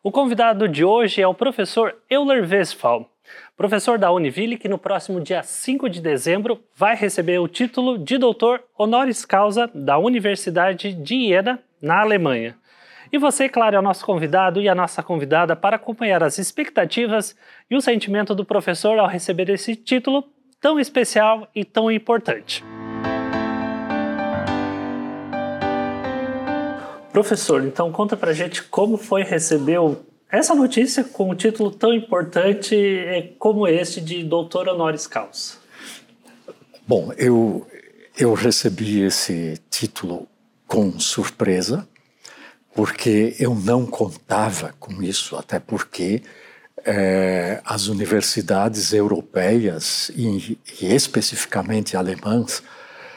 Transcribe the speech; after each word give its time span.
O 0.00 0.12
convidado 0.12 0.68
de 0.68 0.84
hoje 0.84 1.20
é 1.20 1.26
o 1.26 1.34
professor 1.34 1.96
Euler 2.08 2.48
Westphal, 2.48 3.10
professor 3.56 3.98
da 3.98 4.12
Univille, 4.12 4.56
que 4.56 4.68
no 4.68 4.78
próximo 4.78 5.20
dia 5.20 5.42
5 5.42 5.88
de 5.88 6.00
dezembro 6.00 6.62
vai 6.72 6.94
receber 6.94 7.40
o 7.40 7.48
título 7.48 7.98
de 7.98 8.16
doutor 8.16 8.62
honoris 8.78 9.24
causa 9.24 9.68
da 9.74 9.98
Universidade 9.98 10.92
de 10.92 11.14
Iena, 11.16 11.58
na 11.82 12.00
Alemanha. 12.00 12.56
E 13.12 13.18
você, 13.18 13.48
claro, 13.48 13.74
é 13.74 13.78
o 13.78 13.82
nosso 13.82 14.06
convidado 14.06 14.60
e 14.60 14.68
a 14.68 14.74
nossa 14.74 15.02
convidada 15.02 15.56
para 15.56 15.74
acompanhar 15.74 16.22
as 16.22 16.38
expectativas 16.38 17.36
e 17.68 17.74
o 17.74 17.80
sentimento 17.80 18.36
do 18.36 18.44
professor 18.44 18.98
ao 19.00 19.08
receber 19.08 19.50
esse 19.50 19.74
título 19.74 20.24
tão 20.60 20.78
especial 20.78 21.48
e 21.54 21.64
tão 21.64 21.90
importante. 21.90 22.64
Professor, 27.18 27.64
então 27.64 27.90
conta 27.90 28.16
pra 28.16 28.32
gente 28.32 28.62
como 28.62 28.96
foi 28.96 29.24
receber 29.24 29.80
essa 30.30 30.54
notícia 30.54 31.02
com 31.02 31.30
um 31.30 31.34
título 31.34 31.72
tão 31.72 31.92
importante 31.92 32.76
é, 32.76 33.32
como 33.40 33.66
este 33.66 34.00
de 34.00 34.22
doutor 34.22 34.68
honoris 34.68 35.04
causa. 35.08 35.54
Bom, 36.86 37.12
eu, 37.18 37.66
eu 38.16 38.34
recebi 38.34 39.00
esse 39.00 39.60
título 39.68 40.28
com 40.64 41.00
surpresa, 41.00 41.88
porque 42.72 43.34
eu 43.40 43.52
não 43.52 43.84
contava 43.84 44.72
com 44.78 45.02
isso, 45.02 45.34
até 45.34 45.58
porque 45.58 46.22
é, 46.84 47.60
as 47.64 47.88
universidades 47.88 48.92
europeias, 48.92 50.08
e, 50.14 50.56
e 50.80 50.94
especificamente 50.94 51.96
alemãs, 51.96 52.62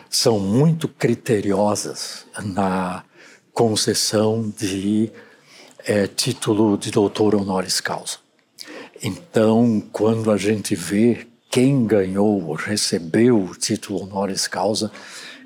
são 0.10 0.40
muito 0.40 0.88
criteriosas 0.88 2.26
na 2.44 3.04
concessão 3.54 4.52
de 4.58 5.12
é, 5.86 6.08
título 6.08 6.78
de 6.78 6.92
doutor 6.92 7.36
honoris 7.36 7.82
causa. 7.82 8.18
Então, 9.04 9.82
quando 9.92 10.32
a 10.32 10.38
gente 10.38 10.76
vê 10.76 11.26
quem 11.50 11.86
ganhou, 11.86 12.54
recebeu 12.54 13.38
o 13.38 13.56
título 13.56 14.04
honoris 14.04 14.48
causa, 14.48 14.92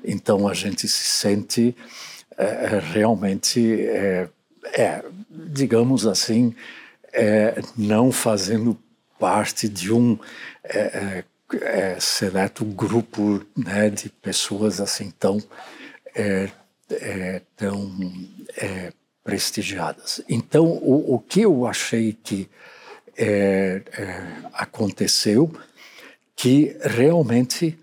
então 0.04 0.46
a 0.46 0.54
gente 0.54 0.86
se 0.86 1.04
sente 1.04 1.74
é, 2.36 2.44
é 2.44 2.80
realmente, 2.80 3.80
é, 3.82 4.28
é, 4.74 5.04
digamos 5.30 6.06
assim, 6.06 6.54
é, 7.12 7.60
não 7.76 8.12
fazendo 8.12 8.78
parte 9.18 9.68
de 9.68 9.92
um 9.92 10.18
é, 10.64 11.24
seleto 11.98 12.64
grupo 12.64 13.42
né, 13.56 13.88
de 13.88 14.10
pessoas 14.10 14.80
assim 14.80 15.10
tão, 15.18 15.38
tão 17.56 17.90
prestigiadas. 19.24 20.20
Então, 20.28 20.64
o, 20.64 21.14
o 21.14 21.18
que 21.18 21.40
eu 21.40 21.66
achei 21.66 22.12
que 22.12 22.48
é, 23.18 23.82
é, 23.98 24.22
aconteceu, 24.52 25.50
que 26.36 26.76
realmente, 26.82 27.78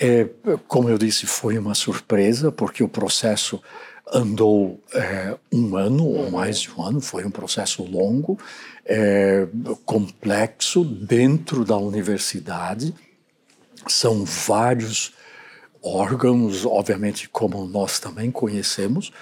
é, 0.00 0.26
como 0.66 0.88
eu 0.88 0.98
disse, 0.98 1.26
foi 1.26 1.56
uma 1.58 1.74
surpresa, 1.74 2.50
porque 2.50 2.82
o 2.82 2.88
processo 2.88 3.62
andou 4.12 4.82
é, 4.92 5.36
um 5.52 5.76
ano 5.76 6.04
ou 6.04 6.30
mais 6.30 6.60
de 6.60 6.70
um 6.72 6.82
ano, 6.82 7.00
foi 7.00 7.24
um 7.24 7.30
processo 7.30 7.82
longo, 7.84 8.38
é, 8.84 9.46
complexo, 9.84 10.84
dentro 10.84 11.64
da 11.64 11.76
universidade. 11.76 12.94
São 13.86 14.24
vários 14.24 15.12
órgãos, 15.82 16.64
obviamente, 16.64 17.28
como 17.28 17.66
nós 17.66 17.98
também 17.98 18.30
conhecemos, 18.30 19.12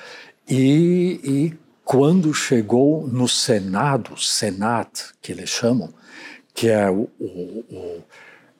e, 0.48 1.20
e 1.25 1.58
quando 1.84 2.33
chegou 2.34 3.06
no 3.06 3.28
Senado, 3.28 4.16
Senat, 4.16 5.12
que 5.20 5.33
eles 5.33 5.48
chamam, 5.48 5.92
que 6.55 6.69
é 6.69 6.91
o, 6.91 7.08
o, 7.19 8.03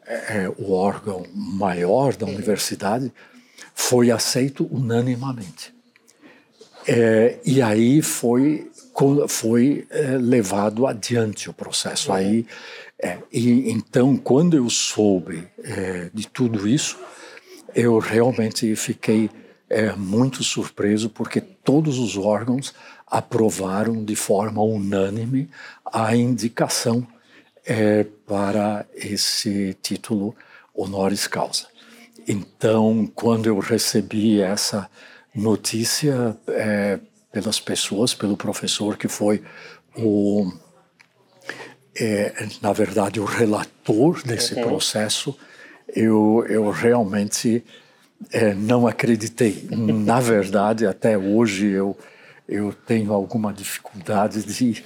é, 0.07 0.45
é 0.45 0.49
o 0.59 0.73
órgão 0.73 1.25
maior 1.35 2.17
da 2.17 2.27
universidade, 2.27 3.13
foi 3.75 4.11
aceito 4.11 4.69
unanimamente. 4.71 5.73
É, 6.87 7.39
e 7.45 7.61
aí 7.61 8.03
foi, 8.03 8.71
foi 9.29 9.87
é, 9.91 10.17
levado 10.17 10.87
adiante 10.87 11.49
o 11.49 11.53
processo. 11.53 12.13
Aí, 12.13 12.47
é, 12.99 13.19
e 13.33 13.71
então, 13.71 14.17
quando 14.17 14.57
eu 14.57 14.69
soube 14.69 15.47
é, 15.63 16.11
de 16.13 16.27
tudo 16.27 16.67
isso, 16.67 16.99
eu 17.75 17.99
realmente 17.99 18.75
fiquei 18.77 19.31
é, 19.69 19.93
muito 19.93 20.43
surpreso 20.43 21.09
porque 21.09 21.41
todos 21.41 21.99
os 21.99 22.17
órgãos 22.17 22.75
aprovaram 23.07 24.05
de 24.05 24.17
forma 24.17 24.63
unânime 24.63 25.49
a 25.85 26.15
indicação 26.15 27.07
é, 27.65 28.05
para 28.27 28.87
esse 28.95 29.77
título 29.83 30.35
honoris 30.75 31.27
causa. 31.27 31.67
Então, 32.27 33.11
quando 33.15 33.47
eu 33.47 33.59
recebi 33.59 34.41
essa 34.41 34.89
notícia 35.35 36.37
é, 36.49 37.01
pelas 37.33 37.61
pessoas, 37.61 38.15
pelo 38.15 38.37
professor 38.37 38.97
que 38.97 39.09
foi 39.09 39.43
o, 39.97 40.53
é, 41.99 42.47
na 42.61 42.73
verdade, 42.73 43.21
o 43.21 43.25
relator 43.25 44.23
desse 44.23 44.55
uhum. 44.55 44.63
processo, 44.63 45.37
eu, 45.95 46.45
eu 46.49 46.71
realmente 46.71 47.65
é, 48.33 48.55
não 48.55 48.87
acreditei. 48.87 49.69
Na 49.71 50.21
verdade, 50.21 50.87
até 50.87 51.17
hoje 51.17 51.67
eu 51.67 51.97
eu 52.51 52.73
tenho 52.73 53.13
alguma 53.13 53.53
dificuldade 53.53 54.43
de, 54.43 54.85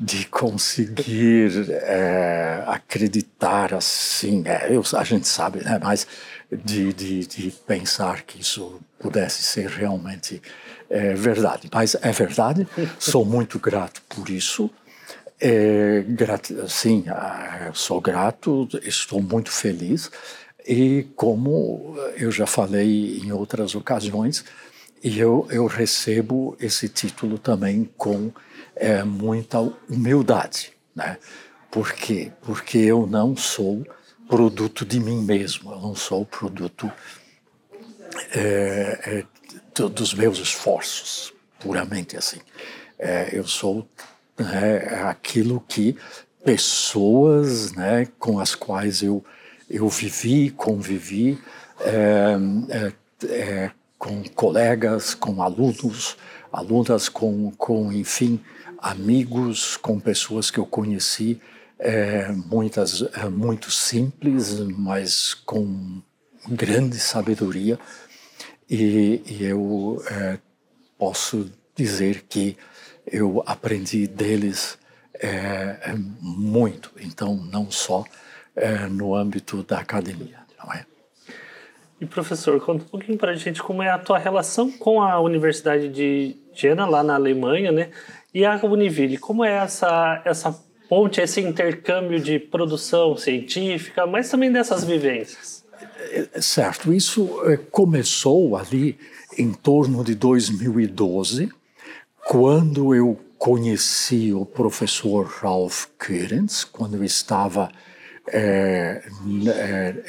de 0.00 0.26
conseguir 0.26 1.70
é, 1.70 2.64
acreditar 2.66 3.72
assim. 3.72 4.42
É, 4.44 4.74
eu, 4.74 4.82
a 4.96 5.04
gente 5.04 5.28
sabe, 5.28 5.62
né? 5.62 5.78
Mas 5.80 6.08
de, 6.50 6.92
de, 6.92 7.24
de, 7.24 7.50
pensar 7.52 8.22
que 8.22 8.40
isso 8.40 8.80
pudesse 8.98 9.44
ser 9.44 9.68
realmente 9.68 10.42
é, 10.90 11.14
verdade. 11.14 11.70
Mas 11.72 11.94
é 12.02 12.10
verdade. 12.10 12.66
Sou 12.98 13.24
muito 13.24 13.60
grato 13.60 14.02
por 14.08 14.28
isso. 14.28 14.68
É, 15.40 16.04
grat, 16.08 16.50
sim, 16.68 17.04
ah, 17.08 17.70
sou 17.74 18.00
grato. 18.00 18.68
Estou 18.82 19.22
muito 19.22 19.52
feliz. 19.52 20.10
E 20.66 21.06
como 21.14 21.94
eu 22.16 22.30
já 22.30 22.46
falei 22.46 23.18
em 23.18 23.32
outras 23.32 23.74
ocasiões, 23.74 24.44
eu, 25.02 25.46
eu 25.50 25.66
recebo 25.66 26.56
esse 26.58 26.88
título 26.88 27.38
também 27.38 27.90
com 27.96 28.32
é, 28.74 29.04
muita 29.04 29.60
humildade, 29.88 30.72
né? 30.94 31.18
Por 31.70 31.92
quê? 31.92 32.32
Porque 32.40 32.78
eu 32.78 33.06
não 33.06 33.36
sou 33.36 33.84
produto 34.28 34.84
de 34.84 34.98
mim 34.98 35.22
mesmo, 35.22 35.72
eu 35.72 35.80
não 35.80 35.94
sou 35.94 36.24
produto 36.24 36.90
é, 38.32 39.24
é, 39.82 39.88
dos 39.88 40.14
meus 40.14 40.38
esforços, 40.38 41.34
puramente 41.58 42.16
assim. 42.16 42.38
É, 42.98 43.28
eu 43.32 43.46
sou 43.46 43.86
né, 44.38 45.02
aquilo 45.08 45.60
que 45.68 45.96
pessoas 46.44 47.72
né, 47.72 48.06
com 48.18 48.38
as 48.38 48.54
quais 48.54 49.02
eu 49.02 49.24
eu 49.74 49.88
vivi, 49.88 50.50
convivi 50.50 51.36
é, 51.80 53.70
com 53.98 54.22
colegas, 54.22 55.14
com 55.14 55.42
alunos, 55.42 56.16
alunas, 56.52 57.08
com, 57.08 57.50
com, 57.52 57.92
enfim, 57.92 58.40
amigos, 58.78 59.76
com 59.76 59.98
pessoas 59.98 60.48
que 60.48 60.58
eu 60.58 60.66
conheci, 60.66 61.40
é, 61.76 62.30
muitas 62.30 63.02
é, 63.02 63.28
muito 63.28 63.68
simples, 63.72 64.60
mas 64.60 65.34
com 65.34 66.00
grande 66.48 67.00
sabedoria. 67.00 67.76
E, 68.70 69.22
e 69.26 69.44
eu 69.44 70.00
é, 70.08 70.38
posso 70.96 71.50
dizer 71.74 72.24
que 72.28 72.56
eu 73.06 73.42
aprendi 73.44 74.06
deles 74.06 74.78
muito. 76.20 76.90
Então, 77.00 77.34
não 77.36 77.70
só 77.70 78.04
é, 78.56 78.86
no 78.86 79.14
âmbito 79.14 79.62
da 79.62 79.78
academia, 79.78 80.38
não 80.62 80.72
é? 80.72 80.86
E 82.00 82.06
professor, 82.06 82.60
conta 82.60 82.84
um 82.84 82.88
pouquinho 82.88 83.16
para 83.16 83.32
a 83.32 83.36
gente 83.36 83.62
como 83.62 83.82
é 83.82 83.90
a 83.90 83.98
tua 83.98 84.18
relação 84.18 84.70
com 84.70 85.00
a 85.00 85.20
Universidade 85.20 85.88
de 85.88 86.36
Jena, 86.52 86.86
lá 86.86 87.02
na 87.02 87.14
Alemanha, 87.14 87.72
né? 87.72 87.90
E 88.32 88.44
a 88.44 88.60
Univille, 88.64 89.16
como 89.16 89.44
é 89.44 89.52
essa, 89.52 90.20
essa 90.24 90.52
ponte, 90.88 91.20
esse 91.20 91.40
intercâmbio 91.40 92.20
de 92.20 92.38
produção 92.38 93.16
científica, 93.16 94.06
mas 94.06 94.28
também 94.28 94.50
dessas 94.50 94.84
vivências? 94.84 95.64
É, 96.10 96.40
certo, 96.40 96.92
isso 96.92 97.40
é, 97.46 97.56
começou 97.56 98.56
ali 98.56 98.98
em 99.38 99.52
torno 99.52 100.04
de 100.04 100.14
2012, 100.14 101.48
quando 102.26 102.94
eu 102.94 103.18
conheci 103.38 104.32
o 104.32 104.44
professor 104.44 105.26
Ralph 105.26 105.86
Kurens, 105.98 106.64
quando 106.64 106.96
eu 106.96 107.04
estava 107.04 107.68
é, 107.68 107.72
é, 107.72 107.93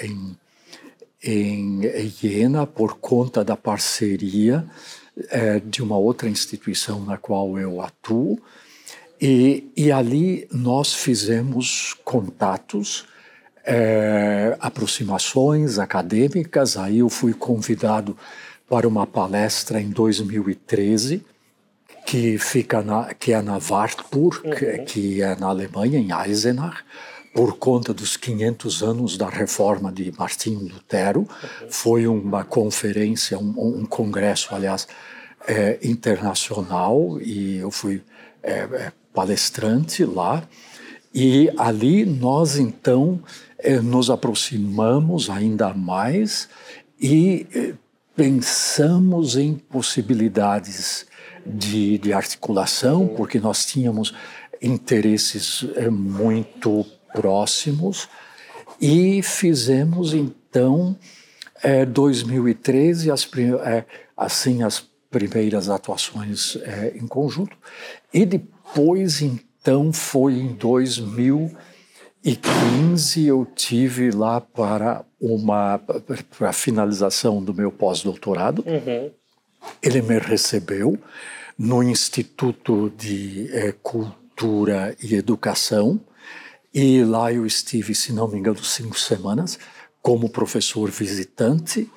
em, 0.01 0.37
em 1.23 1.81
Iena 2.23 2.65
por 2.65 2.97
conta 2.97 3.43
da 3.43 3.57
parceria 3.57 4.65
é, 5.29 5.59
de 5.59 5.81
uma 5.81 5.97
outra 5.97 6.29
instituição 6.29 7.03
na 7.03 7.17
qual 7.17 7.57
eu 7.57 7.81
atuo. 7.81 8.39
E, 9.19 9.71
e 9.75 9.91
ali 9.91 10.47
nós 10.51 10.93
fizemos 10.93 11.95
contatos, 12.03 13.05
é, 13.63 14.55
aproximações 14.59 15.79
acadêmicas. 15.79 16.77
Aí 16.77 16.99
eu 16.99 17.09
fui 17.09 17.33
convidado 17.33 18.17
para 18.69 18.87
uma 18.87 19.07
palestra 19.07 19.79
em 19.79 19.89
2013 19.89 21.23
que 22.05 22.37
fica 22.37 22.81
na, 22.81 23.13
que 23.13 23.33
é 23.33 23.41
na 23.41 23.59
Wartburg, 23.59 24.41
uhum. 24.45 24.85
que 24.85 25.21
é 25.21 25.35
na 25.35 25.47
Alemanha, 25.47 25.99
em 25.99 26.09
Eisenach, 26.11 26.83
por 27.33 27.57
conta 27.57 27.93
dos 27.93 28.15
500 28.15 28.83
anos 28.83 29.17
da 29.17 29.27
reforma 29.27 29.91
de 29.91 30.13
Martinho 30.17 30.61
Lutero. 30.61 31.21
Uhum. 31.21 31.27
Foi 31.69 32.07
uma 32.07 32.43
conferência, 32.43 33.37
um, 33.37 33.79
um 33.79 33.85
congresso, 33.85 34.53
aliás, 34.53 34.87
é, 35.47 35.79
internacional, 35.83 37.19
e 37.21 37.57
eu 37.57 37.71
fui 37.71 38.01
é, 38.41 38.59
é 38.59 38.91
palestrante 39.13 40.05
lá. 40.05 40.47
E 41.13 41.49
ali 41.57 42.05
nós, 42.05 42.57
então, 42.57 43.21
é, 43.57 43.79
nos 43.79 44.09
aproximamos 44.09 45.29
ainda 45.29 45.73
mais 45.73 46.47
e 47.01 47.47
é, 47.53 47.73
pensamos 48.15 49.35
em 49.35 49.55
possibilidades 49.55 51.05
de, 51.45 51.97
de 51.97 52.13
articulação, 52.13 53.07
porque 53.07 53.39
nós 53.39 53.65
tínhamos 53.65 54.13
interesses 54.61 55.65
é, 55.75 55.89
muito 55.89 56.85
próximos 57.13 58.07
e 58.79 59.21
fizemos 59.21 60.13
então 60.13 60.95
é, 61.63 61.85
2013 61.85 63.11
as, 63.11 63.29
é, 63.63 63.85
assim 64.17 64.63
as 64.63 64.85
primeiras 65.09 65.69
atuações 65.69 66.57
é, 66.57 66.93
em 66.95 67.07
conjunto 67.07 67.57
e 68.13 68.25
depois 68.25 69.21
então 69.21 69.93
foi 69.93 70.33
em 70.33 70.53
2015 70.53 73.25
eu 73.25 73.47
tive 73.55 74.11
lá 74.11 74.41
para 74.41 75.05
uma 75.19 75.79
para 76.37 76.49
a 76.49 76.53
finalização 76.53 77.41
do 77.41 77.53
meu 77.53 77.71
pós-doutorado 77.71 78.63
uhum. 78.67 79.09
Ele 79.81 80.01
me 80.01 80.17
recebeu 80.19 80.97
no 81.57 81.81
Instituto 81.81 82.91
de 82.97 83.49
é, 83.51 83.71
Cultura 83.71 84.95
e 85.01 85.15
Educação, 85.15 85.99
e 86.73 87.03
lá 87.03 87.31
eu 87.31 87.45
estive, 87.45 87.95
se 87.95 88.11
não 88.11 88.27
me 88.27 88.37
engano, 88.37 88.61
cinco 88.63 88.99
semanas 88.99 89.57
como 90.01 90.29
professor 90.29 90.91
visitante 90.91 91.89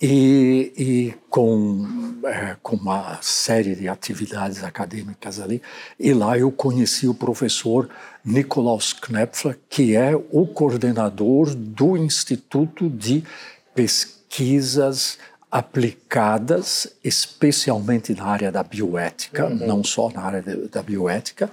e, 0.00 0.72
e 0.76 1.14
com, 1.30 1.86
é, 2.24 2.56
com 2.60 2.74
uma 2.74 3.18
série 3.22 3.76
de 3.76 3.86
atividades 3.88 4.64
acadêmicas 4.64 5.38
ali. 5.38 5.62
E 6.00 6.12
lá 6.12 6.36
eu 6.36 6.50
conheci 6.50 7.06
o 7.06 7.14
professor 7.14 7.88
Nikolaus 8.24 8.92
Knepfler, 8.92 9.56
que 9.68 9.94
é 9.94 10.16
o 10.16 10.46
coordenador 10.46 11.54
do 11.54 11.96
Instituto 11.96 12.90
de 12.90 13.22
Pesquisas 13.72 15.18
aplicadas 15.52 16.88
especialmente 17.04 18.12
na 18.14 18.24
área 18.24 18.50
da 18.50 18.62
bioética, 18.62 19.44
uhum. 19.44 19.66
não 19.66 19.84
só 19.84 20.08
na 20.08 20.22
área 20.22 20.40
de, 20.40 20.68
da 20.68 20.82
bioética. 20.82 21.52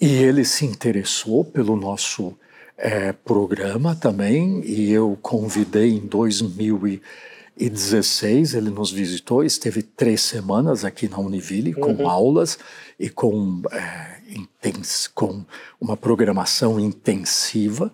E 0.00 0.14
ele 0.14 0.46
se 0.46 0.64
interessou 0.64 1.44
pelo 1.44 1.76
nosso 1.76 2.34
é, 2.78 3.12
programa 3.12 3.94
também, 3.94 4.62
e 4.64 4.90
eu 4.90 5.18
convidei 5.20 5.90
em 5.90 6.06
2016, 6.06 8.54
ele 8.54 8.70
nos 8.70 8.90
visitou, 8.90 9.44
esteve 9.44 9.82
três 9.82 10.22
semanas 10.22 10.82
aqui 10.82 11.06
na 11.06 11.18
Univille 11.18 11.74
com 11.74 11.92
uhum. 11.92 12.08
aulas 12.08 12.58
e 12.98 13.10
com, 13.10 13.60
é, 13.70 14.20
intens, 14.30 15.06
com 15.06 15.44
uma 15.78 15.98
programação 15.98 16.80
intensiva, 16.80 17.92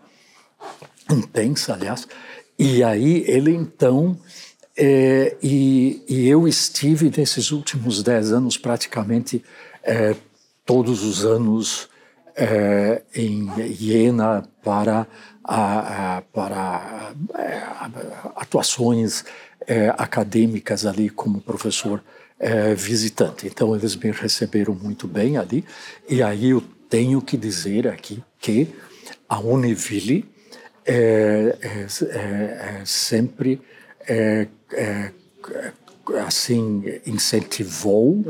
intensa, 1.11 1.75
aliás. 1.75 2.07
E 2.57 2.85
aí 2.85 3.25
ele 3.27 3.53
então 3.53 4.17
é, 4.81 5.37
e, 5.43 6.05
e, 6.09 6.29
eu 6.29 6.47
estive 6.47 7.13
nesses 7.17 7.51
últimos 7.51 8.01
dez 8.01 8.33
anos 8.33 8.57
praticamente 8.57 9.45
é, 9.83 10.15
todos 10.65 11.03
os 11.03 11.25
anos 11.25 11.89
é, 12.37 13.03
em 13.13 13.49
Iena 13.59 14.49
para, 14.63 15.05
a, 15.43 16.19
a, 16.19 16.23
para 16.23 17.13
é, 17.37 17.63
atuações 18.37 19.25
é, 19.67 19.89
acadêmicas 19.99 20.87
ali 20.87 21.11
como 21.11 21.41
professor 21.41 22.01
é, 22.39 22.73
visitante. 22.73 23.49
Então 23.49 23.75
eles 23.75 23.97
me 23.97 24.13
receberam 24.13 24.77
muito 24.77 25.09
bem 25.09 25.37
ali 25.39 25.65
e 26.09 26.23
aí 26.23 26.51
eu 26.51 26.63
tenho 26.89 27.21
que 27.21 27.37
dizer 27.37 27.89
aqui 27.89 28.23
que 28.39 28.69
a 29.29 29.41
Univille 29.41 30.25
sempre 32.85 33.61
é, 34.09 34.49
é, 34.73 35.13
assim 36.27 36.83
incentivou 37.07 38.13
uhum. 38.15 38.25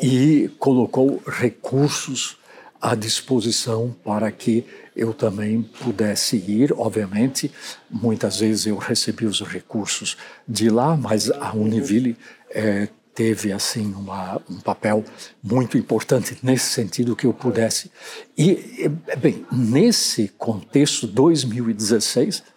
e 0.00 0.48
colocou 0.58 1.20
recursos 1.26 2.38
à 2.80 2.94
disposição 2.94 3.94
para 4.04 4.30
que 4.30 4.64
eu 4.94 5.12
também 5.12 5.62
pudesse 5.62 6.36
ir. 6.36 6.72
Obviamente, 6.76 7.50
muitas 7.90 8.38
vezes 8.38 8.66
eu 8.66 8.76
recebi 8.76 9.26
os 9.26 9.40
recursos 9.40 10.16
de 10.46 10.70
lá, 10.70 10.96
mas 10.96 11.30
a 11.30 11.52
Univille 11.54 12.16
é, 12.50 12.88
teve 13.14 13.52
assim 13.52 13.92
uma, 13.94 14.40
um 14.50 14.60
papel 14.60 15.04
muito 15.42 15.78
importante 15.78 16.36
nesse 16.42 16.66
sentido 16.66 17.16
que 17.16 17.26
eu 17.26 17.32
pudesse. 17.32 17.90
E, 18.36 18.90
bem, 19.18 19.46
nesse 19.50 20.28
contexto, 20.36 21.06
2016 21.06 22.53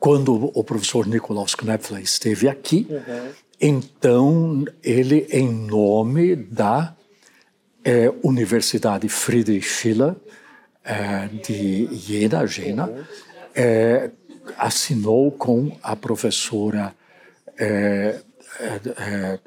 quando 0.00 0.50
o 0.54 0.64
professor 0.64 1.06
Nikolaus 1.06 1.54
Knepfler 1.54 2.02
esteve 2.02 2.48
aqui, 2.48 2.86
uhum. 2.90 3.30
então 3.60 4.64
ele, 4.82 5.26
em 5.30 5.46
nome 5.46 6.34
da 6.34 6.96
é, 7.84 8.10
Universidade 8.22 9.08
Friedrich 9.10 9.68
Schiller 9.68 10.16
é, 10.82 11.28
de 11.28 11.86
Jena, 11.92 12.46
Jena 12.46 13.06
é, 13.54 14.10
assinou 14.56 15.30
com 15.30 15.76
a 15.82 15.94
professora 15.94 16.94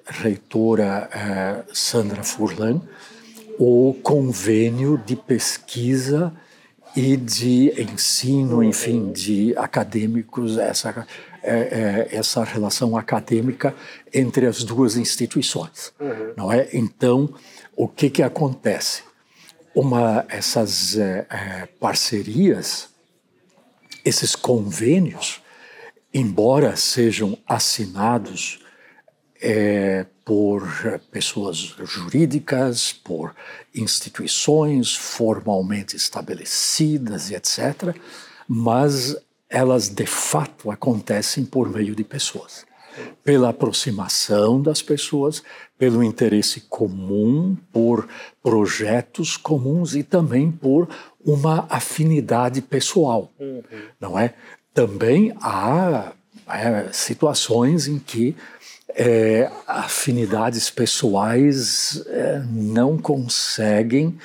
reitora 0.05 1.09
Sandra 1.73 2.23
Furlan 2.23 2.79
o 3.57 3.95
convênio 4.03 5.01
de 5.03 5.15
pesquisa 5.15 6.31
e 6.95 7.17
de 7.17 7.73
ensino, 7.81 8.63
enfim, 8.63 9.11
de 9.11 9.55
acadêmicos, 9.57 10.57
essa, 10.57 11.07
é, 11.41 12.07
é, 12.11 12.15
essa 12.15 12.43
relação 12.43 12.95
acadêmica 12.95 13.75
entre 14.13 14.45
as 14.45 14.63
duas 14.63 14.95
instituições, 14.95 15.91
uhum. 15.99 16.33
não 16.37 16.51
é? 16.51 16.69
Então, 16.71 17.33
o 17.75 17.87
que 17.87 18.09
que 18.09 18.21
acontece? 18.21 19.03
Uma 19.73 20.23
essas 20.29 20.95
é, 20.97 21.25
é 21.29 21.65
parcerias, 21.79 22.89
esses 24.05 24.35
convênios, 24.35 25.41
embora 26.13 26.75
sejam 26.75 27.37
assinados 27.47 28.62
é, 29.45 30.05
por 30.23 30.63
pessoas 31.11 31.57
jurídicas, 31.57 32.93
por 32.93 33.35
instituições 33.75 34.95
formalmente 34.95 35.97
estabelecidas 35.97 37.29
e 37.29 37.35
etc., 37.35 37.93
mas 38.47 39.17
elas 39.49 39.89
de 39.89 40.05
fato 40.05 40.71
acontecem 40.71 41.43
por 41.43 41.69
meio 41.69 41.93
de 41.93 42.05
pessoas. 42.05 42.65
Pela 43.23 43.49
aproximação 43.49 44.61
das 44.61 44.81
pessoas, 44.81 45.43
pelo 45.77 46.03
interesse 46.03 46.61
comum, 46.61 47.57
por 47.71 48.07
projetos 48.41 49.35
comuns 49.35 49.93
e 49.93 50.03
também 50.03 50.49
por 50.51 50.87
uma 51.25 51.65
afinidade 51.69 52.61
pessoal, 52.61 53.31
uhum. 53.39 53.61
não 53.99 54.17
é? 54.17 54.35
Também 54.73 55.35
há 55.41 56.13
é, 56.47 56.89
situações 56.91 57.87
em 57.87 57.97
que 57.97 58.35
é, 58.95 59.51
afinidades 59.67 60.69
pessoais 60.69 62.03
é, 62.07 62.43
não 62.51 62.97
conseguem 62.97 64.17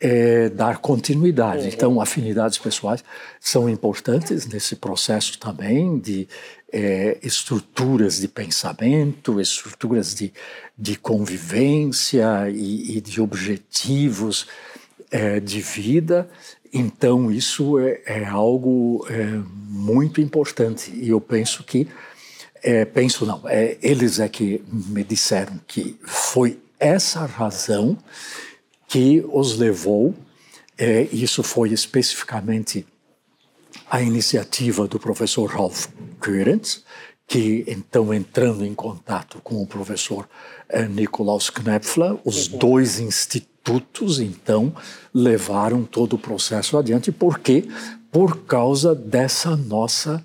é, 0.00 0.48
dar 0.48 0.78
continuidade. 0.78 1.62
Uhum. 1.62 1.68
Então, 1.68 2.00
afinidades 2.00 2.58
pessoais 2.58 3.04
são 3.38 3.68
importantes 3.68 4.46
nesse 4.46 4.74
processo 4.76 5.38
também 5.38 5.98
de 5.98 6.26
é, 6.72 7.18
estruturas 7.22 8.18
de 8.20 8.28
pensamento, 8.28 9.40
estruturas 9.40 10.14
de, 10.14 10.32
de 10.78 10.96
convivência 10.96 12.48
e, 12.50 12.96
e 12.96 13.00
de 13.00 13.20
objetivos 13.20 14.46
é, 15.10 15.38
de 15.38 15.60
vida. 15.60 16.28
Então, 16.72 17.30
isso 17.30 17.78
é, 17.78 18.00
é 18.06 18.24
algo 18.24 19.06
é, 19.10 19.40
muito 19.68 20.20
importante 20.20 20.90
e 20.94 21.10
eu 21.10 21.20
penso 21.20 21.62
que 21.64 21.86
é, 22.62 22.84
penso 22.84 23.26
não, 23.26 23.42
é, 23.46 23.78
eles 23.82 24.18
é 24.18 24.28
que 24.28 24.62
me 24.68 25.02
disseram 25.04 25.60
que 25.66 25.98
foi 26.02 26.58
essa 26.78 27.24
razão 27.26 27.96
que 28.88 29.24
os 29.32 29.56
levou, 29.56 30.14
é, 30.76 31.02
isso 31.12 31.42
foi 31.42 31.72
especificamente 31.72 32.86
a 33.90 34.00
iniciativa 34.00 34.86
do 34.86 34.98
professor 34.98 35.50
Ralph 35.50 35.86
Kurenz, 36.20 36.84
que 37.26 37.64
então 37.68 38.12
entrando 38.12 38.64
em 38.64 38.74
contato 38.74 39.40
com 39.42 39.62
o 39.62 39.66
professor 39.66 40.28
eh, 40.68 40.86
Nikolaus 40.88 41.48
Knepfler, 41.48 42.16
os 42.24 42.48
uhum. 42.48 42.58
dois 42.58 42.98
institutos 42.98 44.18
então 44.18 44.74
levaram 45.14 45.84
todo 45.84 46.14
o 46.14 46.18
processo 46.18 46.76
adiante. 46.76 47.12
Por 47.12 47.38
quê? 47.38 47.68
Por 48.10 48.38
causa 48.38 48.96
dessa 48.96 49.56
nossa 49.56 50.24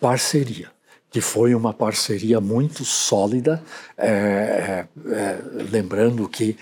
parceria, 0.00 0.70
que 1.10 1.20
foi 1.20 1.54
uma 1.54 1.72
parceria 1.72 2.40
muito 2.40 2.84
sólida. 2.84 3.62
É, 3.98 4.86
é, 5.06 5.38
lembrando 5.70 6.28
que 6.28 6.56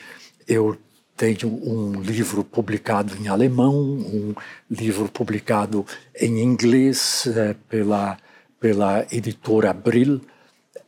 eu 0.46 0.76
tenho 1.16 1.48
um 1.48 2.00
livro 2.00 2.42
publicado 2.44 3.14
em 3.20 3.28
alemão, 3.28 3.74
um 3.74 4.34
livro 4.70 5.08
publicado 5.08 5.84
em 6.18 6.40
inglês 6.40 7.26
é, 7.26 7.54
pela 7.68 8.16
pela 8.60 9.06
editora 9.10 9.70
Abril. 9.70 10.20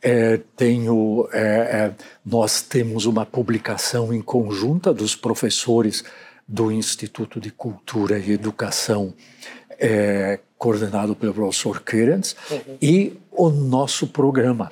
É, 0.01 0.39
tenho, 0.55 1.27
é, 1.31 1.39
é, 1.39 1.95
nós 2.25 2.61
temos 2.61 3.05
uma 3.05 3.25
publicação 3.25 4.13
em 4.13 4.21
conjunta 4.21 4.93
dos 4.93 5.15
professores 5.15 6.03
do 6.47 6.71
Instituto 6.71 7.39
de 7.39 7.51
Cultura 7.51 8.17
e 8.17 8.31
Educação, 8.31 9.13
é, 9.79 10.39
coordenado 10.61 11.15
pelo 11.15 11.33
professor 11.33 11.81
Kerens, 11.81 12.35
uhum. 12.51 12.77
e 12.79 13.19
o 13.31 13.49
nosso 13.49 14.05
programa. 14.05 14.71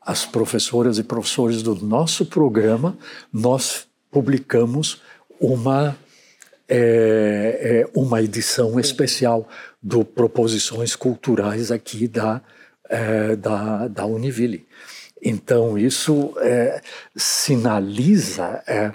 As 0.00 0.26
professoras 0.26 0.98
e 0.98 1.04
professores 1.04 1.62
do 1.62 1.76
nosso 1.76 2.26
programa, 2.26 2.98
nós 3.32 3.86
publicamos 4.10 5.00
uma, 5.38 5.96
é, 6.68 7.84
é, 7.86 7.90
uma 7.96 8.20
edição 8.20 8.80
especial 8.80 9.48
do 9.80 10.04
Proposições 10.04 10.96
Culturais 10.96 11.70
aqui 11.70 12.08
da, 12.08 12.40
é, 12.88 13.36
da, 13.36 13.86
da 13.86 14.04
Univille. 14.04 14.66
Então, 15.22 15.78
isso 15.78 16.34
é, 16.38 16.82
sinaliza 17.14 18.60
é, 18.66 18.90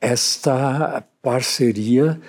esta 0.00 1.04
parceria 1.22 2.20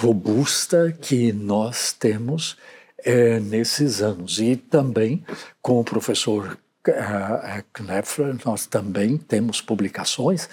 robusta 0.00 0.96
que 1.00 1.32
nós 1.32 1.92
temos 1.92 2.56
é, 3.04 3.40
nesses 3.40 4.00
anos. 4.00 4.38
E 4.38 4.56
também 4.56 5.24
com 5.60 5.80
o 5.80 5.84
professor 5.84 6.58
é, 6.86 7.64
Knepfler, 7.72 8.36
nós 8.44 8.66
também 8.66 9.16
temos 9.16 9.60
publicações, 9.60 10.48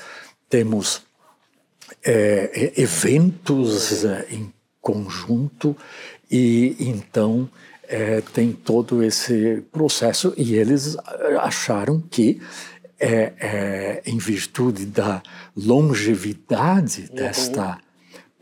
temos 0.50 1.04
é, 2.04 2.74
eventos 2.76 4.04
em 4.30 4.52
conjunto 4.82 5.78
e 6.30 6.76
então 6.80 7.50
é, 7.88 8.22
tem 8.34 8.52
todo 8.52 9.04
esse 9.04 9.64
processo 9.72 10.34
e 10.36 10.56
eles 10.56 10.98
acharam 11.42 12.02
que 12.02 12.42
em 14.06 14.18
virtude 14.18 14.86
da 14.86 15.22
longevidade 15.58 17.08
uhum. 17.10 17.16
desta 17.16 17.78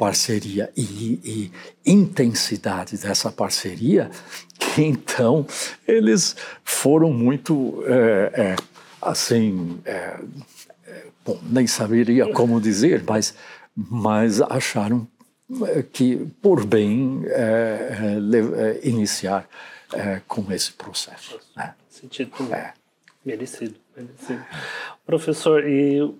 parceria 0.01 0.72
e, 0.75 0.81
e, 1.24 1.51
intensidade 1.86 2.98
dessa 2.98 3.31
parceria, 3.31 4.10
que 4.58 4.81
então 4.81 5.46
eles 5.88 6.36
foram 6.63 7.13
muito 7.13 7.84
é, 7.86 8.31
é, 8.34 8.55
assim, 9.00 9.79
é, 9.86 10.20
bom, 11.24 11.39
nem 11.43 11.67
saberia 11.67 12.34
como 12.34 12.60
dizer, 12.60 13.03
mas, 13.08 13.36
mas 13.75 14.41
acharam 14.41 15.08
que 15.93 16.25
por 16.41 16.65
bem 16.65 17.22
é, 17.27 18.79
é, 18.81 18.88
iniciar 18.88 19.48
é, 19.93 20.20
com 20.27 20.51
esse 20.51 20.72
processo. 20.72 21.39
Né? 21.55 21.75
Sentido 21.88 22.31
é. 22.51 22.74
merecido, 23.24 23.75
merecido. 23.96 24.43
Professor, 25.05 25.63
e 25.63 26.12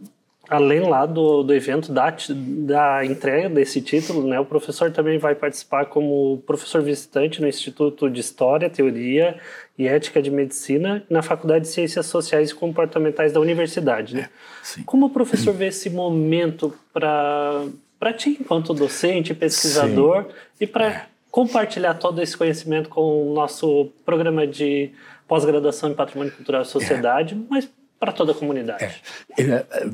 além 0.52 0.82
lá 0.82 1.06
do, 1.06 1.44
do 1.44 1.54
evento 1.54 1.94
da, 1.94 2.14
da 2.30 3.06
entrega 3.06 3.48
desse 3.50 3.82
título, 3.82 4.28
né, 4.28 4.38
o 4.38 4.44
professor 4.44 4.92
também 4.92 5.18
vai 5.18 5.34
participar 5.34 5.86
como 5.86 6.44
professor 6.46 6.82
visitante 6.82 7.40
no 7.40 7.48
Instituto 7.48 8.10
de 8.10 8.20
História, 8.20 8.70
Teoria 8.70 9.38
e 9.78 9.88
Ética 9.88 10.22
de 10.22 10.30
Medicina 10.30 11.06
na 11.10 11.22
Faculdade 11.22 11.64
de 11.64 11.72
Ciências 11.72 12.06
Sociais 12.08 12.50
e 12.50 12.56
Comportamentais 12.56 13.32
da 13.32 13.40
Universidade. 13.40 14.14
Né? 14.14 14.30
É, 14.78 14.84
como 14.86 15.06
o 15.06 15.10
professor 15.10 15.54
vê 15.54 15.68
esse 15.68 15.90
momento 15.90 16.74
para 16.94 17.64
para 17.98 18.12
ti, 18.12 18.36
enquanto 18.42 18.74
docente, 18.74 19.32
pesquisador, 19.32 20.24
Sim. 20.24 20.30
e 20.62 20.66
para 20.66 20.88
é. 20.88 21.06
compartilhar 21.30 21.94
todo 21.94 22.20
esse 22.20 22.36
conhecimento 22.36 22.90
com 22.90 23.30
o 23.30 23.32
nosso 23.32 23.90
programa 24.04 24.48
de 24.48 24.90
pós-graduação 25.28 25.92
em 25.92 25.94
Patrimônio 25.94 26.34
Cultural 26.34 26.64
e 26.64 26.66
Sociedade, 26.66 27.36
é. 27.36 27.38
mas 27.48 27.70
para 28.02 28.12
toda 28.12 28.34
a 28.34 28.36
comunidade. 28.36 28.84
É, 28.84 28.96
é, 29.38 29.66
é 29.72 29.86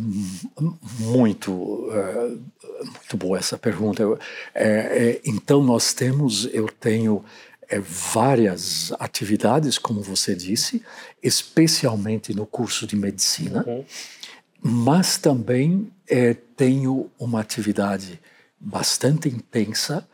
muito, 0.99 1.89
é, 1.91 2.83
muito 2.83 3.17
boa 3.17 3.37
essa 3.37 3.57
pergunta. 3.57 4.03
É, 4.55 5.21
então, 5.23 5.61
nós 5.61 5.93
temos, 5.93 6.45
eu 6.53 6.67
tenho 6.67 7.23
várias 7.79 8.93
atividades, 8.97 9.77
como 9.77 10.01
você 10.01 10.33
disse, 10.33 10.81
especialmente 11.21 12.33
no 12.33 12.45
curso 12.47 12.87
de 12.87 12.95
medicina. 12.95 13.63
Uhum 13.67 13.83
mas 14.61 15.17
também 15.17 15.91
é, 16.09 16.33
tenho 16.33 17.09
uma 17.19 17.39
atividade 17.39 18.19
bastante 18.59 19.29
intensa 19.29 20.07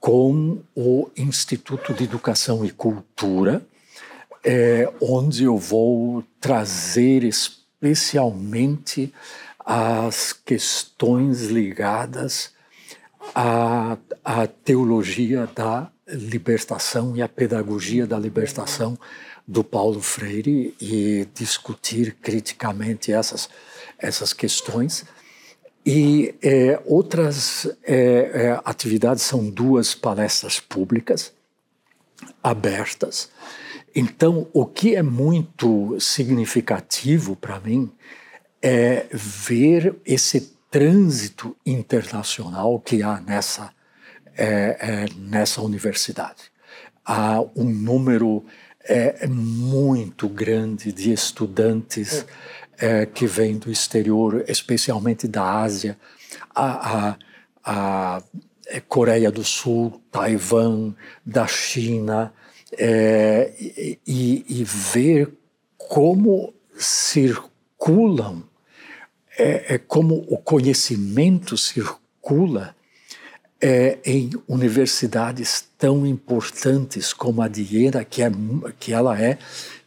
com 0.00 0.62
o 0.74 1.08
Instituto 1.16 1.92
de 1.94 2.04
Educação 2.04 2.64
e 2.64 2.70
Cultura, 2.70 3.64
é, 4.44 4.92
onde 5.00 5.44
eu 5.44 5.56
vou 5.56 6.24
trazer 6.40 7.24
especialmente 7.24 9.12
as 9.58 10.32
questões 10.32 11.44
ligadas 11.46 12.52
à, 13.34 13.96
à 14.24 14.46
teologia 14.46 15.48
da 15.54 15.90
libertação 16.06 17.16
e 17.16 17.22
à 17.22 17.28
pedagogia 17.28 18.06
da 18.06 18.18
libertação 18.18 18.98
do 19.46 19.64
Paulo 19.64 20.00
Freire 20.00 20.74
e 20.80 21.26
discutir 21.34 22.16
criticamente 22.20 23.12
essas 23.12 23.48
essas 23.98 24.32
questões. 24.32 25.04
E 25.86 26.34
é, 26.42 26.80
outras 26.86 27.66
é, 27.82 27.94
é, 27.94 28.60
atividades 28.64 29.22
são 29.22 29.48
duas 29.50 29.94
palestras 29.94 30.58
públicas 30.58 31.32
abertas. 32.42 33.30
Então, 33.94 34.48
o 34.52 34.66
que 34.66 34.96
é 34.96 35.02
muito 35.02 35.96
significativo 36.00 37.36
para 37.36 37.60
mim 37.60 37.92
é 38.60 39.06
ver 39.12 39.94
esse 40.04 40.54
trânsito 40.70 41.56
internacional 41.64 42.80
que 42.80 43.02
há 43.02 43.20
nessa, 43.20 43.70
é, 44.36 44.46
é, 44.46 45.06
nessa 45.16 45.62
universidade. 45.62 46.50
Há 47.04 47.40
um 47.54 47.64
número 47.64 48.44
é, 48.80 49.28
muito 49.28 50.28
grande 50.28 50.90
de 50.90 51.12
estudantes 51.12 52.26
é, 52.78 53.06
que 53.06 53.26
vem 53.26 53.56
do 53.56 53.70
exterior, 53.70 54.44
especialmente 54.48 55.28
da 55.28 55.60
Ásia, 55.60 55.96
a, 56.52 57.12
a, 57.12 57.16
a 57.64 58.22
é, 58.66 58.80
Coreia 58.80 59.30
do 59.30 59.44
Sul, 59.44 60.02
Taiwan, 60.10 60.94
da 61.24 61.46
China, 61.46 62.32
é, 62.78 63.52
e, 64.06 64.44
e, 64.48 64.64
ver 64.64 65.32
como 65.76 66.52
circulam, 66.76 68.42
é, 69.38 69.74
é, 69.74 69.78
como 69.78 70.24
o 70.28 70.38
conhecimento 70.38 71.56
circula 71.56 72.74
é, 73.60 73.98
em 74.04 74.30
universidades 74.48 75.68
tão 75.78 76.06
importantes 76.06 77.12
como 77.12 77.42
a 77.42 77.48
de 77.48 77.62
Iena, 77.62 78.04
que, 78.04 78.22
é, 78.22 78.30
que 78.78 78.92
ela 78.92 79.20
é 79.20 79.38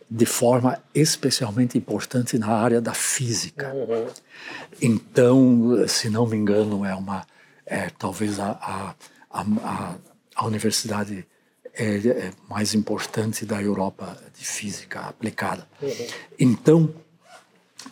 de 0.10 0.25
forma 0.25 0.82
especialmente 0.96 1.77
importante 1.77 2.38
na 2.38 2.48
área 2.48 2.79
da 2.79 2.94
física. 2.94 3.74
Uhum. 3.74 4.08
Então, 4.82 5.88
se 5.88 6.10
não 6.10 6.25
me 6.25 6.38
engano, 6.38 6.86
é 6.86 6.96
uma 6.96 7.25
é, 7.65 7.89
talvez 7.98 8.39
a, 8.39 8.51
a, 8.51 9.41
a, 9.41 9.96
a 10.36 10.46
universidade 10.46 11.27
é, 11.78 12.08
é 12.08 12.32
mais 12.50 12.74
importante 12.74 13.46
da 13.46 13.62
Europa 13.62 14.18
de 14.38 14.46
física 14.46 15.02
aplicada. 15.02 15.68
Uhum. 15.82 16.08
Então, 16.40 16.96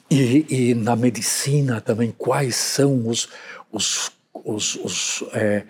e, 0.09 0.45
e, 0.49 0.73
na 0.73 0.95
medicina 0.95 1.79
também, 1.79 2.11
quais 2.11 2.55
são 2.55 3.07
os, 3.07 3.29
os, 3.71 4.11
os, 4.33 4.75
os, 4.75 5.23
é, 5.33 5.63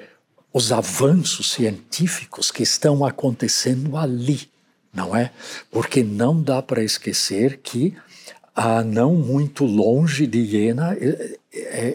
os 0.52 0.72
avanços 0.72 1.52
científicos 1.52 2.52
que 2.52 2.64
estão 2.64 3.06
acontecendo 3.06 3.96
ali? 3.98 4.50
não 4.96 5.16
é? 5.16 5.32
Porque 5.70 6.02
não 6.02 6.42
dá 6.42 6.62
para 6.62 6.82
esquecer 6.82 7.58
que 7.58 7.94
a 8.56 8.82
não 8.82 9.14
muito 9.14 9.66
longe 9.66 10.26
de 10.26 10.46
Jena 10.46 10.98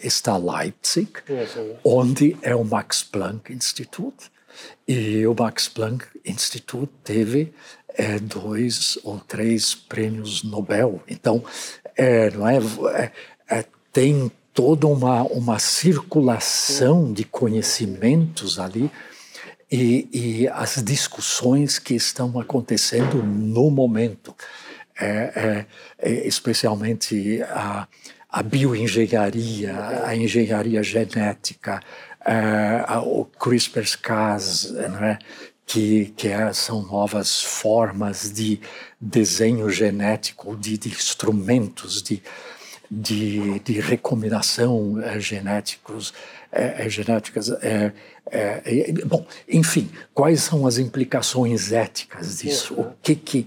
está 0.02 0.36
Leipzig, 0.36 1.10
uhum. 1.28 1.76
onde 1.82 2.36
é 2.42 2.54
o 2.54 2.62
Max 2.62 3.02
Planck 3.02 3.50
Institute. 3.52 4.30
E 4.86 5.26
o 5.26 5.34
Max 5.38 5.68
Planck 5.68 6.06
Institute 6.24 6.92
teve 7.04 7.52
é, 7.94 8.18
dois 8.18 8.98
ou 9.02 9.18
três 9.18 9.74
prêmios 9.74 10.42
Nobel. 10.42 11.02
Então, 11.08 11.44
é, 11.96 12.30
não 12.30 12.48
é, 12.48 12.58
é, 12.94 13.12
é 13.48 13.64
tem 13.92 14.30
toda 14.52 14.86
uma, 14.86 15.22
uma 15.22 15.58
circulação 15.58 17.12
de 17.12 17.24
conhecimentos 17.24 18.58
ali 18.58 18.90
e, 19.70 20.08
e 20.12 20.48
as 20.48 20.82
discussões 20.82 21.78
que 21.78 21.94
estão 21.94 22.38
acontecendo 22.40 23.22
no 23.22 23.70
momento, 23.70 24.34
é, 25.00 25.06
é, 25.06 25.66
é 25.98 26.26
especialmente 26.26 27.40
a, 27.42 27.86
a 28.28 28.42
bioengenharia, 28.42 30.04
a 30.04 30.16
engenharia 30.16 30.82
genética, 30.82 31.80
o 33.04 33.24
CRISPR-Cas, 33.24 34.70
né, 34.72 35.18
que, 35.70 36.06
que 36.16 36.26
é, 36.26 36.52
são 36.52 36.82
novas 36.82 37.40
formas 37.40 38.32
de 38.32 38.60
desenho 39.00 39.70
genético, 39.70 40.56
de, 40.56 40.76
de 40.76 40.88
instrumentos 40.88 42.02
de, 42.02 42.20
de, 42.90 43.60
de 43.60 43.78
recombinação 43.78 45.00
é, 45.00 45.20
genéticos, 45.20 46.12
é, 46.50 46.86
é, 46.86 46.90
genéticas. 46.90 47.50
É, 47.62 47.92
é, 48.32 48.92
bom, 49.06 49.24
enfim, 49.48 49.88
quais 50.12 50.42
são 50.42 50.66
as 50.66 50.76
implicações 50.76 51.70
éticas 51.70 52.38
disso? 52.38 52.74
O 52.74 52.92
que 53.00 53.14
que, 53.14 53.46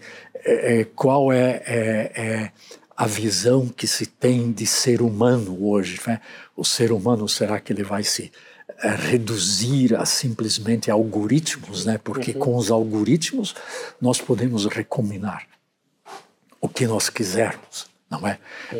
qual 0.96 1.30
é, 1.30 2.54
a 2.96 3.06
visão 3.06 3.68
que 3.68 3.86
se 3.86 4.06
tem 4.06 4.50
de 4.50 4.66
ser 4.66 5.02
humano 5.02 5.58
hoje? 5.68 6.00
Né? 6.08 6.22
O 6.56 6.64
ser 6.64 6.94
humano 6.94 7.28
será 7.28 7.60
que 7.60 7.74
ele 7.74 7.84
vai 7.84 8.04
se 8.04 8.32
reduzir 8.80 9.96
a 9.96 10.06
simplesmente 10.06 10.92
algoritmos, 10.92 11.86
né? 11.86 12.00
Porque 12.04 12.32
uhum. 12.32 12.40
com 12.40 12.56
os 12.56 12.72
algoritmos 12.72 13.56
nós 14.02 14.20
podemos 14.20 14.66
recombinar 14.66 15.48
o 16.60 16.68
que 16.68 16.86
nós 16.88 17.10
quisermos 17.10 17.94
não 18.20 18.28
é? 18.28 18.38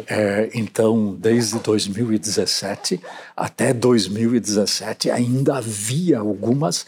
é? 0.08 0.50
Então, 0.54 1.16
desde 1.16 1.58
2017 1.60 3.02
até 3.36 3.74
2017 3.74 5.10
ainda 5.10 5.58
havia 5.58 6.20
algumas 6.20 6.86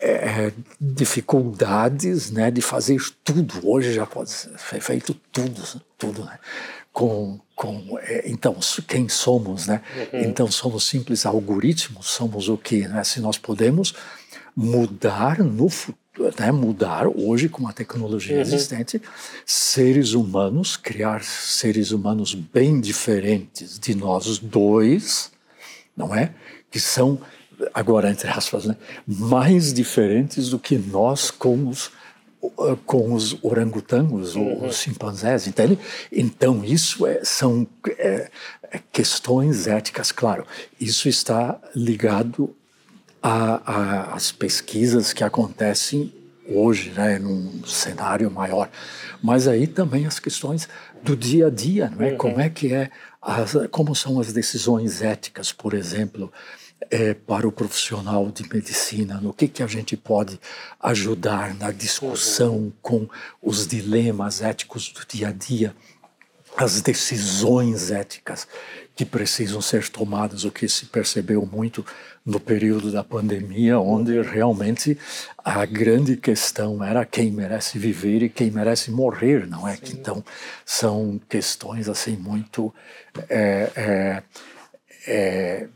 é, 0.00 0.52
dificuldades, 0.80 2.30
né, 2.30 2.50
de 2.50 2.62
fazer 2.62 3.00
tudo. 3.24 3.60
Hoje 3.64 3.92
já 3.92 4.06
pode 4.06 4.30
ser 4.30 4.80
feito 4.80 5.14
tudo, 5.32 5.62
tudo, 5.96 6.24
né? 6.24 6.38
Com, 6.92 7.40
com 7.54 7.98
é, 8.00 8.28
então 8.28 8.56
quem 8.86 9.08
somos, 9.08 9.66
né? 9.66 9.82
Uhum. 10.12 10.20
Então 10.20 10.50
somos 10.50 10.84
simples 10.84 11.26
algoritmos. 11.26 12.08
Somos 12.08 12.48
o 12.48 12.56
que, 12.56 12.88
né? 12.88 13.04
Se 13.04 13.20
nós 13.20 13.38
podemos 13.38 13.94
mudar 14.56 15.38
no 15.38 15.68
futuro 15.68 16.08
né, 16.38 16.50
mudar 16.50 17.06
hoje 17.06 17.48
com 17.48 17.68
a 17.68 17.72
tecnologia 17.72 18.36
uhum. 18.36 18.42
existente 18.42 19.00
seres 19.46 20.14
humanos, 20.14 20.76
criar 20.76 21.22
seres 21.22 21.92
humanos 21.92 22.34
bem 22.34 22.80
diferentes 22.80 23.78
de 23.78 23.94
nós 23.94 24.38
dois, 24.38 25.30
não 25.96 26.14
é? 26.14 26.34
Que 26.70 26.80
são 26.80 27.20
agora 27.74 28.10
entre 28.10 28.28
aspas, 28.28 28.64
né, 28.64 28.76
mais 29.06 29.72
diferentes 29.72 30.50
do 30.50 30.58
que 30.58 30.76
nós 30.76 31.30
com 31.30 31.68
os 31.68 31.90
com 32.86 33.12
os 33.12 33.36
orangotangos 33.42 34.36
uhum. 34.36 34.62
ou 34.62 34.66
os 34.68 34.76
chimpanzés, 34.76 35.48
entende? 35.48 35.76
Então 36.10 36.64
isso 36.64 37.04
é, 37.04 37.20
são 37.24 37.66
é, 37.98 38.30
questões 38.92 39.66
éticas, 39.66 40.12
claro. 40.12 40.46
Isso 40.80 41.08
está 41.08 41.60
ligado 41.74 42.54
as 43.20 44.30
pesquisas 44.30 45.12
que 45.12 45.24
acontecem 45.24 46.14
hoje, 46.48 46.90
né, 46.90 47.18
num 47.18 47.64
cenário 47.66 48.30
maior, 48.30 48.70
mas 49.20 49.48
aí 49.48 49.66
também 49.66 50.06
as 50.06 50.18
questões 50.18 50.68
do 51.02 51.16
dia 51.16 51.48
a 51.48 51.50
dia, 51.50 51.90
não 51.90 52.06
é? 52.06 52.12
Uhum. 52.12 52.16
Como 52.16 52.40
é 52.40 52.48
que 52.48 52.72
é, 52.72 52.90
as, 53.20 53.54
como 53.70 53.94
são 53.94 54.18
as 54.20 54.32
decisões 54.32 55.02
éticas, 55.02 55.52
por 55.52 55.74
exemplo, 55.74 56.32
é, 56.90 57.14
para 57.14 57.46
o 57.46 57.52
profissional 57.52 58.30
de 58.30 58.48
medicina, 58.48 59.20
no 59.20 59.32
que 59.32 59.48
que 59.48 59.62
a 59.62 59.66
gente 59.66 59.96
pode 59.96 60.40
ajudar 60.80 61.54
na 61.54 61.70
discussão 61.70 62.54
uhum. 62.54 62.72
com 62.80 63.08
os 63.42 63.66
dilemas 63.66 64.40
éticos 64.42 64.92
do 64.92 65.06
dia 65.06 65.28
a 65.28 65.32
dia, 65.32 65.74
as 66.56 66.80
decisões 66.80 67.90
éticas 67.90 68.48
que 68.96 69.04
precisam 69.04 69.60
ser 69.60 69.88
tomadas, 69.88 70.44
o 70.44 70.50
que 70.50 70.68
se 70.68 70.86
percebeu 70.86 71.46
muito 71.46 71.86
no 72.26 72.40
período 72.40 72.90
da 72.90 73.04
pandemia, 73.04 73.78
onde 73.78 74.20
realmente 74.22 74.98
a 75.38 75.64
grande 75.64 76.16
questão 76.16 76.82
era 76.82 77.04
quem 77.04 77.30
merece 77.30 77.78
viver 77.78 78.24
e 78.24 78.28
quem 78.28 78.50
merece 78.50 78.90
morrer, 78.90 79.46
não 79.46 79.68
é? 79.68 79.76
Sim. 79.76 79.92
Então 79.92 80.24
são 80.66 81.20
questões 81.28 81.88
assim 81.88 82.16
muito 82.16 82.74
é, 83.28 83.70
é, 83.76 84.22
é, 85.08 85.68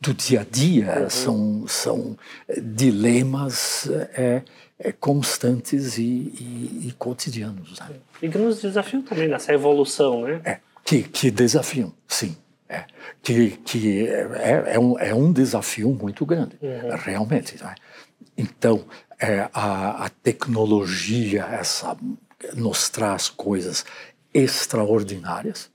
do 0.00 0.14
dia 0.14 0.40
a 0.40 0.44
dia, 0.44 1.02
uhum. 1.02 1.10
são, 1.10 1.64
são 1.68 2.16
dilemas 2.56 3.88
é, 4.14 4.42
é, 4.78 4.92
constantes 4.92 5.98
e, 5.98 6.02
e, 6.02 6.88
e 6.88 6.94
cotidianos. 6.98 7.78
Né? 7.78 7.96
E 8.22 8.28
que 8.28 8.38
nos 8.38 8.62
desafiam 8.62 9.02
também 9.02 9.28
nessa 9.28 9.52
evolução, 9.52 10.22
né? 10.22 10.40
É 10.44 10.60
que, 10.84 11.02
que 11.02 11.30
desafiam, 11.30 11.92
sim. 12.08 12.36
É, 12.68 12.84
que 13.22 13.50
que 13.64 14.06
é, 14.08 14.74
é, 14.74 14.78
um, 14.78 14.98
é 14.98 15.12
um 15.14 15.32
desafio 15.32 15.90
muito 15.90 16.24
grande, 16.24 16.56
uhum. 16.62 16.96
realmente. 16.96 17.62
Né? 17.62 17.74
Então, 18.36 18.84
é, 19.18 19.48
a, 19.52 20.06
a 20.06 20.08
tecnologia 20.08 21.42
essa 21.44 21.96
nos 22.54 22.88
traz 22.88 23.28
coisas 23.28 23.84
extraordinárias, 24.32 25.70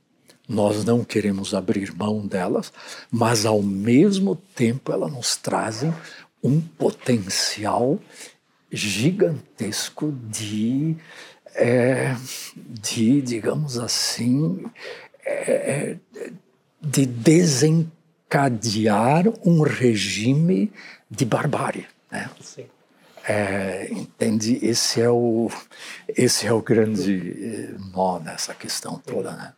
nós 0.48 0.86
não 0.86 1.04
queremos 1.04 1.54
abrir 1.54 1.94
mão 1.96 2.26
delas, 2.26 2.72
mas 3.12 3.46
ao 3.46 3.62
mesmo 3.62 4.36
tempo 4.56 4.92
elas 4.92 5.12
nos 5.12 5.36
trazem 5.36 5.94
um 6.44 6.60
potencial 6.62 8.00
gigantesco 8.72 10.12
de, 10.30 10.96
é, 11.56 12.16
de 12.56 13.22
digamos 13.22 13.78
assim, 13.80 14.64
é, 15.26 15.98
de 16.82 17.06
desencadear 17.06 19.26
um 19.44 19.62
regime 19.62 20.72
de 21.10 21.26
barbárie. 21.26 21.88
Né? 22.12 22.30
Sim. 22.42 22.66
É, 23.28 23.88
entende? 23.92 24.60
Esse 24.62 25.02
é 25.02 25.10
o 25.10 25.50
esse 26.08 26.46
é 26.46 26.54
o 26.54 26.62
grande 26.62 27.36
eh, 27.44 27.74
nó 27.92 28.20
nessa 28.20 28.54
questão 28.54 29.02
toda, 29.04 29.32
né? 29.32 29.52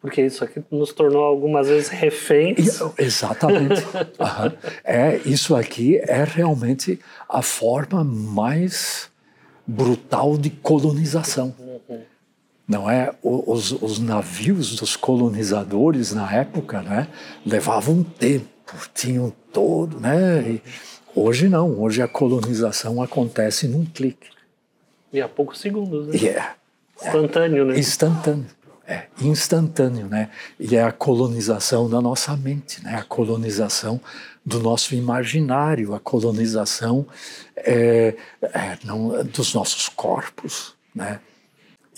Porque 0.00 0.22
isso 0.22 0.44
aqui 0.44 0.62
nos 0.70 0.92
tornou 0.92 1.24
algumas 1.24 1.68
vezes 1.68 1.88
reféns. 1.88 2.80
Exatamente. 2.96 3.82
uhum. 4.18 4.52
É 4.84 5.16
isso 5.24 5.56
aqui 5.56 5.98
é 5.98 6.24
realmente 6.24 7.00
a 7.28 7.42
forma 7.42 8.04
mais 8.04 9.10
brutal 9.66 10.38
de 10.38 10.50
colonização. 10.50 11.54
Uhum 11.58 12.02
não 12.68 12.88
é? 12.88 13.14
Os, 13.22 13.72
os, 13.72 13.98
navios 13.98 14.76
dos 14.76 14.94
colonizadores 14.94 16.12
na 16.12 16.30
época, 16.30 16.82
né, 16.82 17.08
levavam 17.46 18.02
tempo, 18.02 18.46
tinham 18.92 19.32
todo, 19.50 19.98
né? 19.98 20.42
E 20.46 20.62
hoje 21.16 21.48
não, 21.48 21.80
hoje 21.80 22.02
a 22.02 22.06
colonização 22.06 23.02
acontece 23.02 23.66
num 23.66 23.86
clique. 23.86 24.28
E 25.10 25.22
há 25.22 25.26
poucos 25.26 25.58
segundos, 25.60 26.08
né? 26.08 26.16
Yeah. 26.16 26.56
Instantâneo, 27.00 27.64
né? 27.64 27.78
Instantâneo. 27.78 28.46
É, 28.90 29.02
instantâneo, 29.20 30.06
né? 30.06 30.30
E 30.58 30.74
é 30.74 30.82
a 30.82 30.90
colonização 30.90 31.90
da 31.90 32.00
nossa 32.00 32.34
mente, 32.34 32.82
né? 32.82 32.94
A 32.94 33.02
colonização 33.02 34.00
do 34.44 34.60
nosso 34.60 34.94
imaginário, 34.94 35.94
a 35.94 36.00
colonização 36.00 37.06
é, 37.54 38.14
é, 38.40 38.78
não, 38.84 39.22
dos 39.24 39.52
nossos 39.52 39.90
corpos, 39.90 40.74
né? 40.94 41.20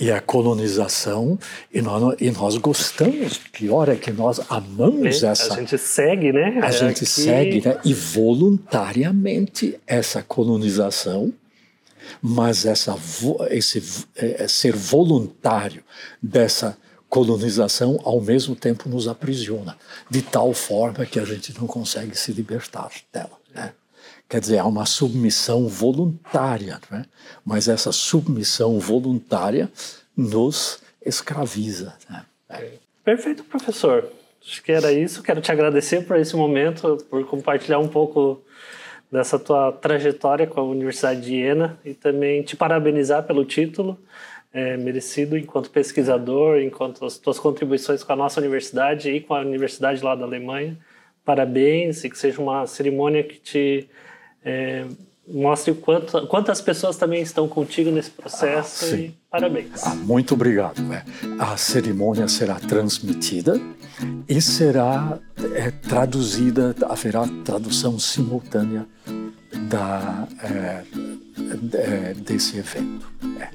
e 0.00 0.10
a 0.10 0.18
colonização, 0.18 1.38
e 1.72 1.82
nós, 1.82 2.16
e 2.18 2.30
nós 2.30 2.56
gostamos, 2.56 3.36
pior 3.52 3.86
é 3.90 3.96
que 3.96 4.10
nós 4.10 4.40
amamos 4.48 5.22
é, 5.22 5.26
essa. 5.26 5.52
A 5.52 5.56
gente 5.58 5.76
segue, 5.76 6.32
né? 6.32 6.58
A 6.62 6.70
gente 6.70 7.04
Aqui... 7.04 7.06
segue, 7.06 7.68
né? 7.68 7.78
E 7.84 7.92
voluntariamente 7.92 9.78
essa 9.86 10.22
colonização, 10.22 11.30
mas 12.22 12.66
essa, 12.66 12.96
esse 13.50 13.82
é, 14.16 14.44
é, 14.44 14.48
ser 14.48 14.74
voluntário 14.74 15.82
dessa 16.22 16.76
colonização, 17.08 17.98
ao 18.04 18.20
mesmo 18.20 18.54
tempo 18.54 18.88
nos 18.88 19.08
aprisiona, 19.08 19.76
de 20.08 20.22
tal 20.22 20.54
forma 20.54 21.04
que 21.04 21.18
a 21.18 21.24
gente 21.24 21.58
não 21.58 21.66
consegue 21.66 22.16
se 22.16 22.32
libertar 22.32 22.90
dela. 23.12 23.36
Né? 23.52 23.72
Quer 24.28 24.40
dizer, 24.40 24.58
há 24.58 24.64
uma 24.64 24.86
submissão 24.86 25.66
voluntária, 25.66 26.80
né? 26.88 27.04
mas 27.44 27.66
essa 27.66 27.90
submissão 27.90 28.78
voluntária 28.78 29.68
nos 30.16 30.80
escraviza. 31.04 31.94
Né? 32.08 32.24
É. 32.48 32.70
Perfeito, 33.04 33.42
professor. 33.42 34.08
Acho 34.42 34.62
que 34.62 34.72
era 34.72 34.92
isso. 34.92 35.22
Quero 35.22 35.40
te 35.40 35.50
agradecer 35.50 36.06
por 36.06 36.16
esse 36.16 36.36
momento, 36.36 36.96
por 37.10 37.24
compartilhar 37.26 37.78
um 37.78 37.88
pouco 37.88 38.40
dessa 39.10 39.38
tua 39.38 39.72
trajetória 39.72 40.46
com 40.46 40.60
a 40.60 40.64
Universidade 40.64 41.20
de 41.20 41.34
Iena 41.34 41.78
e 41.84 41.94
também 41.94 42.42
te 42.42 42.56
parabenizar 42.56 43.24
pelo 43.24 43.44
título 43.44 43.98
é, 44.52 44.76
merecido 44.76 45.36
enquanto 45.36 45.70
pesquisador, 45.70 46.60
enquanto 46.60 47.04
as 47.04 47.18
tuas 47.18 47.38
contribuições 47.38 48.02
com 48.02 48.12
a 48.12 48.16
nossa 48.16 48.40
universidade 48.40 49.10
e 49.10 49.20
com 49.20 49.34
a 49.34 49.40
universidade 49.40 50.02
lá 50.02 50.14
da 50.14 50.24
Alemanha. 50.24 50.76
Parabéns 51.24 52.04
e 52.04 52.10
que 52.10 52.18
seja 52.18 52.40
uma 52.40 52.66
cerimônia 52.66 53.22
que 53.22 53.38
te 53.38 53.88
é, 54.44 54.84
mostre 55.28 55.74
quanto, 55.74 56.26
quantas 56.26 56.60
pessoas 56.60 56.96
também 56.96 57.22
estão 57.22 57.46
contigo 57.46 57.90
nesse 57.90 58.10
processo 58.10 58.94
ah, 58.94 58.98
e 58.98 59.14
parabéns. 59.30 59.86
Ah, 59.86 59.94
muito 59.94 60.34
obrigado. 60.34 60.80
É. 60.92 61.04
A 61.38 61.56
cerimônia 61.56 62.26
será 62.26 62.56
transmitida 62.56 63.60
e 64.28 64.40
será 64.40 65.18
é, 65.54 65.70
traduzida, 65.70 66.74
haverá 66.88 67.26
tradução 67.44 67.98
simultânea 67.98 68.86
da, 69.68 70.26
é, 70.42 70.84
é 71.74 72.14
desse 72.14 72.58
evento. 72.58 73.10
É. 73.38 73.48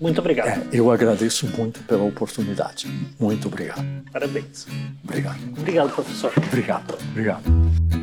Muito 0.00 0.18
obrigado. 0.18 0.48
É, 0.48 0.66
eu 0.72 0.90
agradeço 0.90 1.46
muito 1.56 1.80
pela 1.84 2.02
oportunidade. 2.02 2.88
Muito 3.20 3.46
obrigado. 3.46 3.84
Parabéns. 4.12 4.66
Obrigado. 5.04 5.38
Obrigado, 5.56 5.94
professor. 5.94 6.32
Obrigado. 6.36 6.98
Obrigado. 7.10 8.01